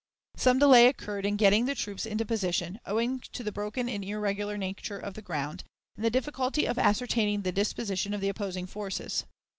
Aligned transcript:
Some 0.35 0.57
delay 0.57 0.87
occurred 0.87 1.27
in 1.27 1.35
getting 1.35 1.65
the 1.65 1.75
troops 1.75 2.07
into 2.07 2.25
position, 2.25 2.79
owing 2.87 3.19
to 3.33 3.43
the 3.43 3.51
broken 3.51 3.87
and 3.87 4.03
irregular 4.03 4.57
nature 4.57 4.97
of 4.97 5.13
the 5.13 5.21
ground, 5.21 5.63
and 5.95 6.03
the 6.03 6.09
difficulty 6.09 6.65
of 6.65 6.79
ascertaining 6.79 7.43
the 7.43 7.51
disposition 7.51 8.11
of 8.15 8.19
the 8.21 8.29
opposing 8.29 8.65
forces. 8.65 9.25